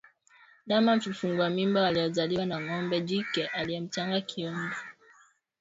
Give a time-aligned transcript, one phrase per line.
[0.65, 4.75] Ndama vifungua mimba waliozaliwa na ng'ombe jike aliye mchanga kiumri